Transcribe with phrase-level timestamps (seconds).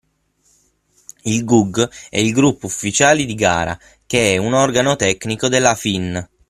[1.25, 3.77] Il GUG è il gruppo ufficiali di gara,
[4.07, 6.27] che è un organo tecnico della FIN.